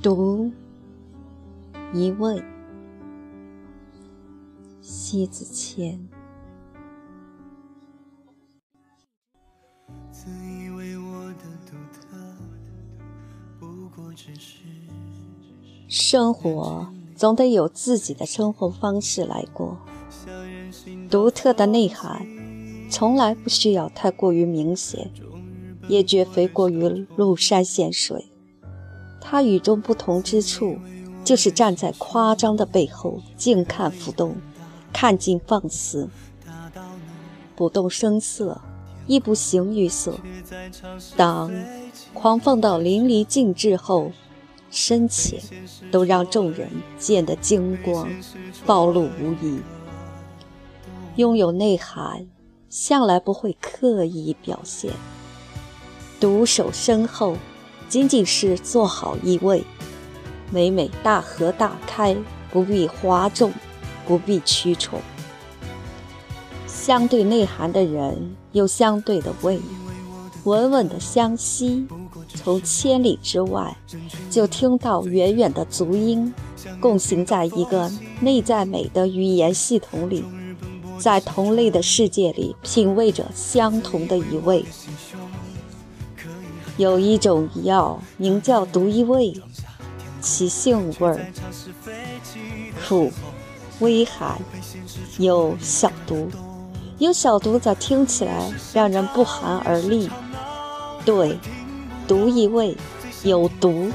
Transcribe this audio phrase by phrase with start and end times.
[0.00, 0.52] 读
[1.92, 2.40] 一位，
[4.80, 5.98] 西子谦。
[10.12, 12.16] 自以为我的独特，
[15.88, 19.78] 生活总得有自己的生活方式来过，
[21.10, 22.24] 独特的内涵
[22.88, 25.10] 从来不需要太过于明显，
[25.88, 28.26] 也绝非过于露山现水。
[29.30, 30.78] 他与众不同之处，
[31.22, 34.36] 就是站在夸张的背后，静看浮动，
[34.90, 36.08] 看尽放肆，
[37.54, 38.58] 不动声色，
[39.06, 40.18] 亦不形于色。
[41.14, 41.52] 当
[42.14, 44.12] 狂放到淋漓尽致后，
[44.70, 45.38] 深浅
[45.90, 48.08] 都让众人见得精光，
[48.64, 49.60] 暴露无遗。
[51.16, 52.26] 拥有内涵，
[52.70, 54.90] 向来不会刻意表现，
[56.18, 57.36] 独守身后。
[57.88, 59.64] 仅仅是做好一位，
[60.50, 62.16] 每每大合大开，
[62.52, 63.52] 不必哗众，
[64.06, 65.00] 不必屈从。
[66.66, 69.58] 相对内涵的人，有相对的味，
[70.44, 71.86] 稳稳的相吸。
[72.34, 73.76] 从千里之外，
[74.30, 76.32] 就听到远远的足音，
[76.78, 80.22] 共行在一个内在美的语言系统里，
[80.98, 84.64] 在同类的世界里，品味着相同的一味。
[86.78, 89.34] 有一种药名叫独一味，
[90.20, 91.18] 其性味
[92.88, 93.12] 苦、
[93.80, 94.38] 微寒，
[95.18, 96.30] 有小毒。
[96.98, 100.08] 有小毒则听起来让人不寒而栗。
[101.04, 101.36] 对，
[102.06, 102.76] 独一味
[103.24, 103.90] 有毒，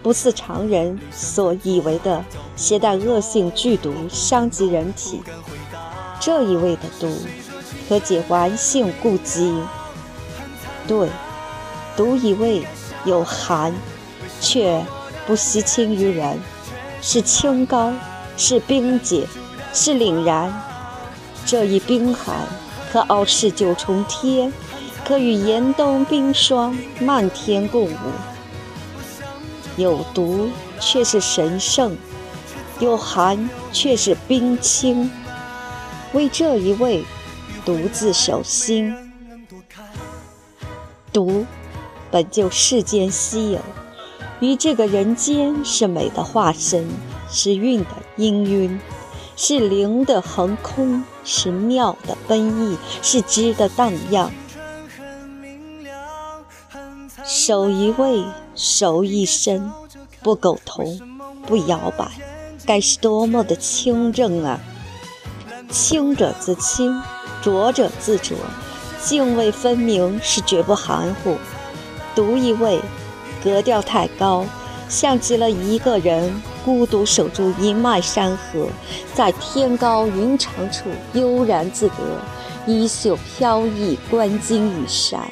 [0.00, 5.20] 不似常人所以为的携带恶性剧毒，伤及人体。
[6.20, 7.12] 这一味的毒，
[7.88, 9.52] 可解顽性痼疾。
[10.86, 11.08] 对。
[12.00, 12.66] 独一味
[13.04, 13.74] 有寒，
[14.40, 14.82] 却
[15.26, 16.40] 不吸清于人，
[17.02, 17.92] 是清高，
[18.38, 19.26] 是冰洁，
[19.74, 20.50] 是凛然。
[21.44, 22.34] 这一冰寒，
[22.90, 24.50] 可傲视九重天，
[25.04, 27.98] 可与严冬冰霜漫天共舞。
[29.76, 30.48] 有毒
[30.80, 31.94] 却是神圣，
[32.78, 35.10] 有寒却是冰清。
[36.14, 37.04] 为这一味，
[37.62, 38.96] 独自守心。
[41.12, 41.44] 独。
[42.10, 43.60] 本就世间稀有，
[44.40, 46.88] 于这个人间是美的化身，
[47.30, 48.78] 是韵的氤氲，
[49.36, 54.30] 是灵的横空，是妙的奔逸，是知的荡漾。
[57.24, 58.24] 守一位，
[58.56, 59.72] 守一生，
[60.22, 60.98] 不苟同，
[61.46, 62.08] 不摇摆，
[62.66, 64.58] 该是多么的清正啊！
[65.70, 67.00] 清者自清，
[67.40, 68.36] 浊者自浊，
[69.00, 71.36] 泾渭分明，是绝不含糊。
[72.14, 72.80] 独一位，
[73.42, 74.44] 格调太高，
[74.88, 76.32] 像极了一个人
[76.64, 78.68] 孤独守住一脉山河，
[79.14, 81.94] 在天高云长处悠然自得，
[82.66, 85.30] 衣袖飘逸，观金羽扇，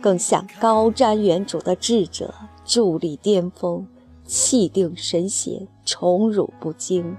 [0.00, 2.32] 更像高瞻远瞩的智者，
[2.66, 3.86] 伫立巅峰，
[4.24, 7.16] 气定神闲，宠辱不惊。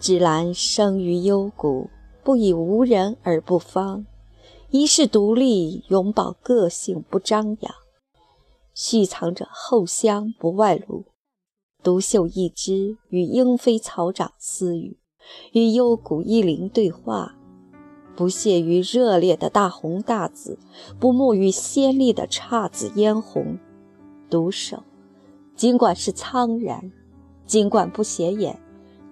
[0.00, 1.88] 芷兰生于幽谷，
[2.22, 4.04] 不以无人而不芳。
[4.70, 7.74] 一世独立，永葆个性不张扬，
[8.74, 11.06] 蓄藏着后香不外露，
[11.82, 14.98] 独秀一枝，与莺飞草长私语，
[15.52, 17.34] 与幽谷一林对话，
[18.14, 20.58] 不屑于热烈的大红大紫，
[21.00, 23.58] 不慕于鲜丽的姹紫嫣红，
[24.28, 24.82] 独守，
[25.56, 26.92] 尽管是苍然，
[27.46, 28.60] 尽管不显眼，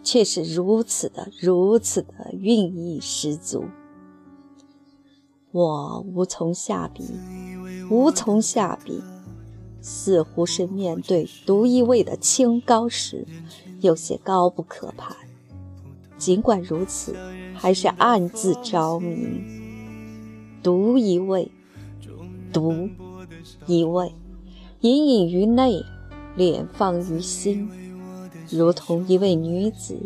[0.03, 3.65] 却是如此的如此的韵意十足。
[5.57, 7.03] 我无从下笔，
[7.89, 9.03] 无从下笔，
[9.81, 13.27] 似乎是面对独一味的清高时，
[13.81, 15.17] 有些高不可攀。
[16.19, 17.17] 尽管如此，
[17.55, 19.41] 还是暗自着迷。
[20.63, 21.51] 独一味，
[22.53, 22.91] 独
[23.65, 24.13] 一味，
[24.81, 25.83] 隐隐于内，
[26.37, 27.67] 敛放于心，
[28.51, 29.97] 如同一位女子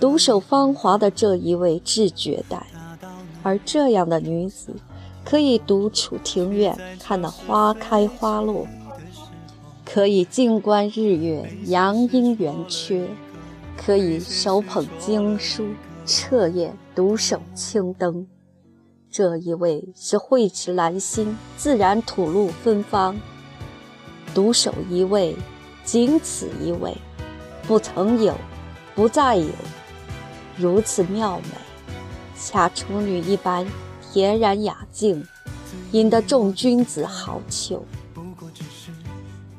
[0.00, 2.66] 独守芳华的这一位至绝代。
[3.46, 4.74] 而这样的女子，
[5.24, 8.66] 可以独处庭院，看那花开花落；
[9.84, 13.06] 可以静观日月，阳阴圆缺；
[13.76, 15.68] 可以手捧经书，
[16.04, 18.26] 彻夜独守青灯。
[19.12, 23.16] 这一位是蕙质兰心，自然吐露芬芳。
[24.34, 25.36] 独守一位，
[25.84, 26.92] 仅此一位，
[27.68, 28.34] 不曾有，
[28.96, 29.46] 不再有，
[30.56, 31.65] 如此妙美。
[32.38, 33.66] 恰处女一般
[34.12, 35.26] 恬然雅静，
[35.92, 37.80] 引得众君子好逑。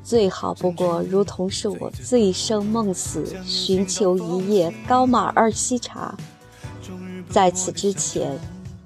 [0.02, 6.16] 最好不过，如同是我醉生梦死，寻求一夜高马二溪茶。
[7.28, 8.38] 在此之前，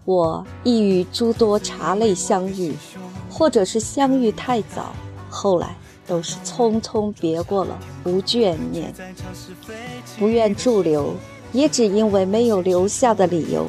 [0.04, 2.74] 我亦与诸多茶类相遇，
[3.30, 4.92] 或者是相遇太早，
[5.30, 5.76] 后来
[6.08, 8.92] 都是匆匆别过了，无眷念。
[10.18, 11.14] 不愿驻留，
[11.52, 13.68] 也只因为没有留下的理由，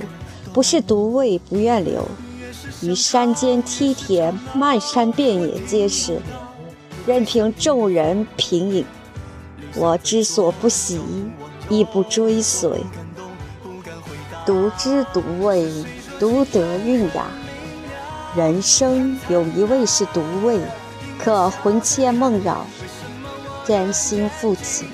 [0.54, 2.08] 不是独味不愿留。
[2.82, 6.20] 于山间梯田，漫山遍野皆是。
[7.06, 8.86] 任凭众人品饮，
[9.76, 11.02] 我之所不喜，
[11.70, 12.82] 亦不追随。
[14.46, 15.70] 独知独味，
[16.20, 17.26] 独得韵雅。
[18.36, 20.60] 人生有一味是独味，
[21.20, 22.66] 可魂牵梦绕，
[23.66, 24.86] 艰辛复起。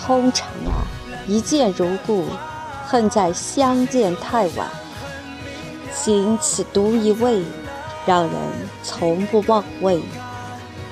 [0.00, 0.86] 通常啊，
[1.26, 2.24] 一见如故，
[2.86, 4.68] 恨在相见太晚。
[5.92, 7.42] 仅此独一味，
[8.06, 8.32] 让人
[8.82, 10.00] 从不忘味。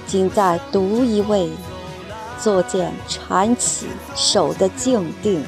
[0.06, 1.50] 今在独一味，
[2.38, 5.42] 作件传奇手的静定。